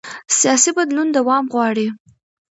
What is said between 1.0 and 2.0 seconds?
دوام غواړي